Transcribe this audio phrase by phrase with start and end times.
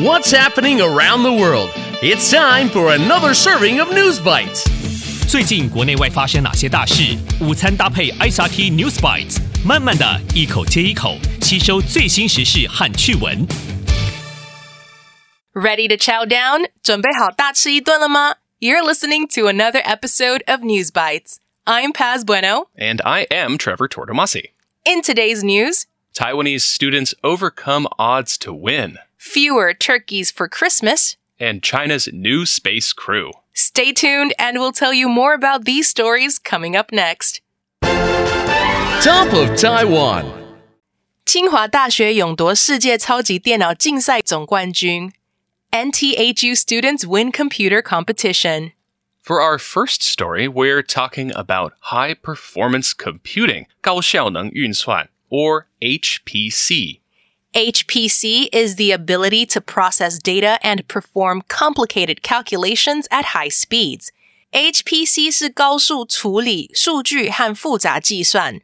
[0.00, 1.70] What's happening around the world?
[2.00, 4.64] It's time for another serving of News Bites.
[5.28, 7.18] 最近国内外发生哪些大事？
[7.40, 13.44] 午餐搭配 ICRT News Bites，慢慢的一口接一口吸收最新时事和趣闻。
[15.52, 16.68] Ready to chow down？
[16.80, 21.38] 准备好大吃一顿了吗？You're listening to another episode of News Bites.
[21.64, 22.68] I'm Paz Bueno.
[22.78, 24.50] And I am Trevor Tortomasi.
[24.84, 31.17] In today's news, Taiwanese students overcome odds to win fewer turkeys for Christmas.
[31.39, 33.31] And China's new space crew.
[33.53, 37.41] Stay tuned and we'll tell you more about these stories coming up next.
[39.01, 40.25] Top of Taiwan.
[41.25, 45.13] 清华大学勇夺世界超级电脑竞赛总冠军。
[45.71, 48.73] NTHU students win computer competition.
[49.23, 56.99] For our first story, we're talking about high performance computing, 高效能运算, or HPC.
[57.57, 64.11] HPC is the ability to process data and perform complicated calculations at high speeds.
[64.51, 68.61] HPC 是高速处理数据和复杂计算。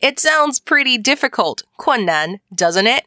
[0.00, 3.04] It sounds pretty difficult, 困难, doesn't it?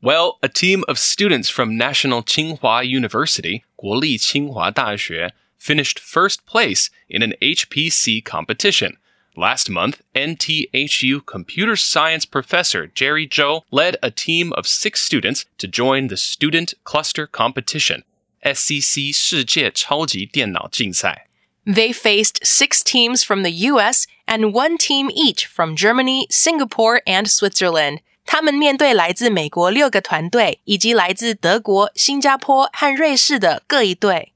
[0.00, 7.34] Well, a team of students from National Tsinghua University, 国立清华大学, finished first place in an
[7.40, 8.98] HPC competition.
[9.35, 15.67] Last month, NTHU computer science professor Jerry Chou led a team of six students to
[15.67, 18.03] join the Student Cluster Competition,
[18.43, 21.27] SCC 世界超级电脑竞赛.
[21.65, 27.25] They faced six teams from the US and one team each from Germany, Singapore, and
[27.27, 28.01] Switzerland.
[28.25, 34.32] 他们面对来自美国六个团队，以及来自德国、新加坡和瑞士的各一队。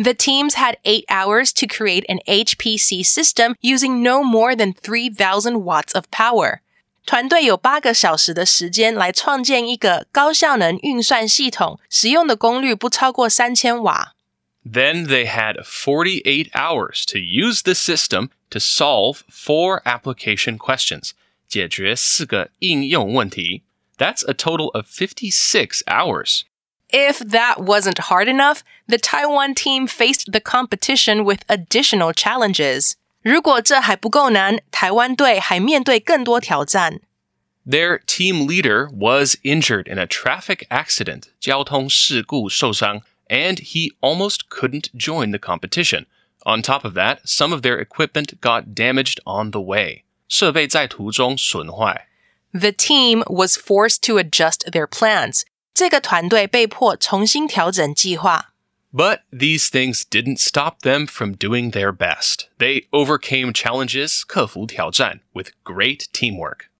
[0.00, 5.64] The teams had eight hours to create an HPC system using no more than 3,000
[5.64, 6.60] watts of power.
[7.06, 14.14] 团队有八个小时的时间来创建一个高效能运算系统，使用的功率不超过三千瓦。
[14.64, 21.12] Then they had 48 hours to use the system to solve four application questions.
[21.48, 23.62] 解决四个应用问题.
[23.96, 26.42] That's a total of 56 hours.
[26.90, 32.92] If that wasn't hard enough, the Taiwan team faced the competition with additional challenges.
[33.22, 37.00] 如果这还不够难，台湾队还面对更多挑战。
[37.66, 45.32] Their team leader was injured in a traffic accident, 交通事故受伤, and he almost couldn't join
[45.32, 46.06] the competition.
[46.44, 50.04] On top of that, some of their equipment got damaged on the way.
[50.28, 52.06] 设备在途中损坏.
[52.52, 55.42] The team was forced to adjust their plans.
[55.74, 58.52] 这个团队被迫重新调整计划。
[58.92, 62.46] But these things didn't stop them from doing their best.
[62.58, 66.70] They overcame challenges, 克服挑战, with great teamwork.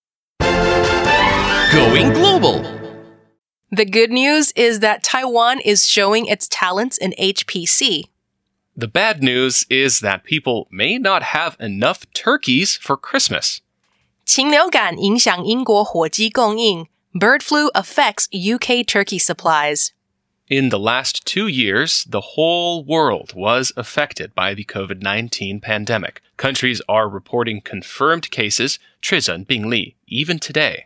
[1.73, 2.63] Going global.
[3.71, 8.05] The good news is that Taiwan is showing its talents in HPC.
[8.75, 13.59] The bad news is that people may not have enough turkeys for Christmas.
[14.25, 16.87] 禽流感影响英国火鸡供应。
[17.15, 19.93] Bird flu affects UK turkey supplies.
[20.49, 26.23] In the last two years, the whole world was affected by the COVID 19 pandemic.
[26.37, 30.85] Countries are reporting confirmed cases, 确诊病例, even today.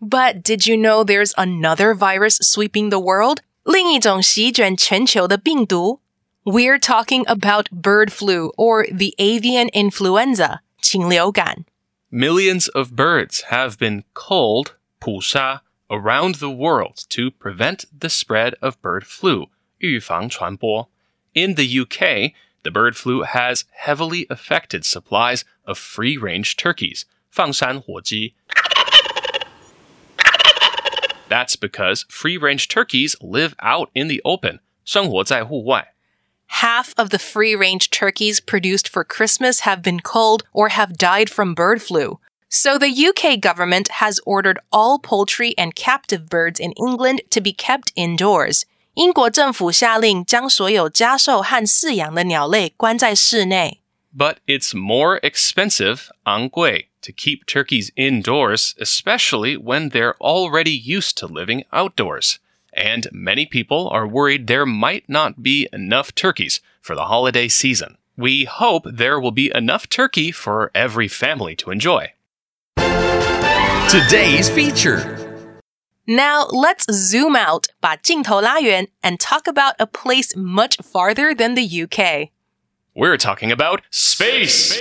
[0.00, 3.40] But did you know there's another virus sweeping the world?
[3.64, 6.00] 另一种席卷全球的病毒?
[6.44, 11.64] We're talking about bird flu or the avian influenza, 禽流感.
[12.10, 18.80] Millions of birds have been culled, 捕杀, around the world to prevent the spread of
[18.82, 19.48] bird flu,
[19.78, 20.88] 预防传播.
[21.34, 22.32] In the UK,
[22.62, 28.34] the bird flu has heavily affected supplies of free-range turkeys, 放山火鸡.
[31.28, 35.94] That's because free-range turkeys live out in the open, 生活在户外.
[36.48, 41.28] Half of the free range turkeys produced for Christmas have been culled or have died
[41.30, 42.18] from bird flu.
[42.52, 47.52] So the UK government has ordered all poultry and captive birds in England to be
[47.52, 48.64] kept indoors.
[48.94, 53.80] 英国政府下令将所有家兽和饲养的鸟类关在室内。
[54.16, 61.26] But it's more expensive, 昂贵, to keep turkeys indoors, especially when they're already used to
[61.26, 62.38] living outdoors.
[62.72, 67.98] And many people are worried there might not be enough turkeys for the holiday season.
[68.16, 72.14] We hope there will be enough turkey for every family to enjoy.
[73.88, 75.16] Today's feature.
[76.06, 82.28] Now let's zoom out, 把镜头拉远 and talk about a place much farther than the UK.
[82.94, 84.78] We're talking about space.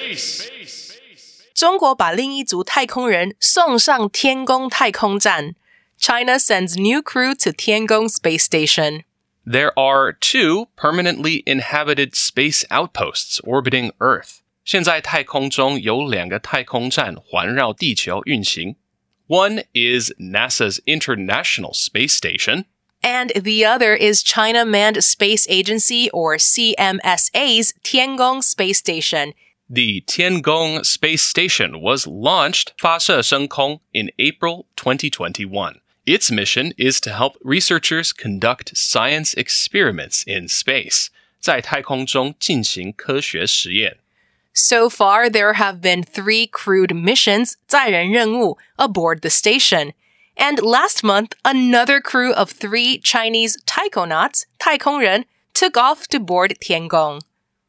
[1.54, 5.56] 中国把另一组太空人送上天宫太空站。
[5.98, 9.04] China sends new crew to Tiangong Space Station.
[9.46, 14.41] There are two permanently inhabited space outposts orbiting Earth.
[14.64, 18.76] 现在太空中有两个太空站环绕地球运行。
[19.28, 22.66] One is NASA's International Space Station,
[23.02, 29.34] And the other is China Manned Space Agency or CMSA's Tiangong Space Station.
[29.70, 35.82] The Tiangong Space Station was launched 发射升空 in April 2021.
[36.06, 41.08] Its mission is to help researchers conduct science experiments in space.
[41.40, 43.98] 在太空中进行科学实验。
[44.54, 49.94] So far, there have been three crewed missions, 载人任务, aboard the station.
[50.36, 57.22] And last month, another crew of three Chinese taikonauts, 太空人, took off to board Tiangong.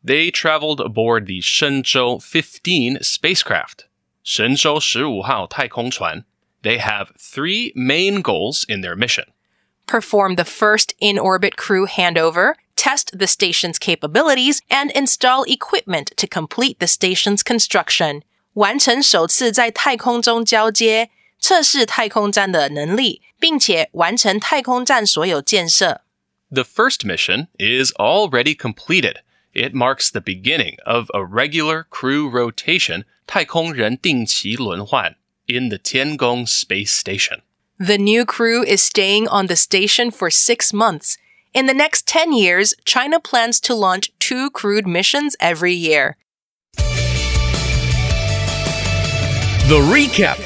[0.03, 3.85] They traveled aboard the Shenzhou 15 spacecraft.
[4.23, 6.25] 神舟十五号太空船.
[6.63, 9.27] They have three main goals in their mission.
[9.87, 16.27] Perform the first in orbit crew handover, test the station's capabilities, and install equipment to
[16.27, 18.23] complete the station's construction.
[18.55, 21.11] 完成首次在太空中交接，
[21.41, 26.03] 测试太空站的能力，并且完成太空站所有建设。
[26.51, 29.17] The first mission is already completed.
[29.53, 35.17] It marks the beginning of a regular crew rotation 太空人定期轮换
[35.47, 37.41] in the Tiangong Space Station.
[37.79, 41.17] The new crew is staying on the station for six months.
[41.54, 46.18] in the next 10 years, China plans to launch two crewed missions every year.
[49.68, 50.44] The recap.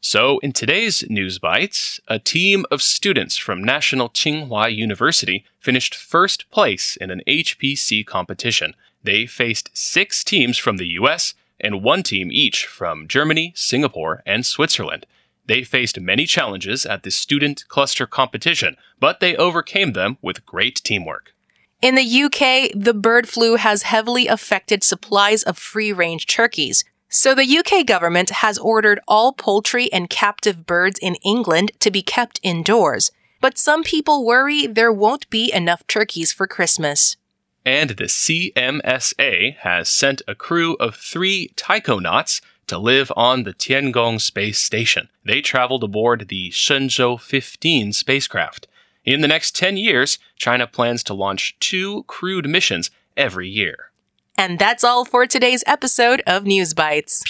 [0.00, 6.50] So, in today's News Bites, a team of students from National Tsinghua University finished first
[6.50, 8.74] place in an HPC competition.
[9.04, 14.44] They faced six teams from the US and one team each from Germany, Singapore, and
[14.44, 15.06] Switzerland.
[15.48, 20.76] They faced many challenges at the student cluster competition, but they overcame them with great
[20.84, 21.32] teamwork.
[21.80, 26.84] In the UK, the bird flu has heavily affected supplies of free range turkeys.
[27.08, 32.02] So the UK government has ordered all poultry and captive birds in England to be
[32.02, 33.10] kept indoors.
[33.40, 37.16] But some people worry there won't be enough turkeys for Christmas.
[37.64, 44.19] And the CMSA has sent a crew of three taikonauts to live on the Tiangong
[44.19, 45.09] space station.
[45.25, 48.67] They traveled aboard the Shenzhou 15 spacecraft.
[49.05, 53.91] In the next 10 years, China plans to launch two crewed missions every year.
[54.37, 57.23] And that's all for today's episode of News Bites.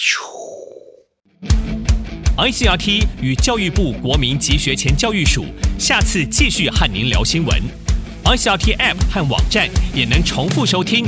[2.36, 5.46] ICRT 与教育部国民及学前教育署
[5.78, 7.62] 下次继续和您聊新闻。
[8.24, 11.04] ICRT App 和网站也能重复收听。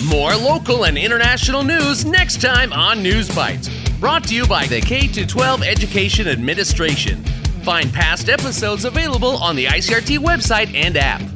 [0.00, 3.68] More local and international news next time on News Bites.
[4.00, 7.22] Brought to you by the K 12 Education Administration.
[7.62, 11.31] Find past episodes available on the ICRT website and app.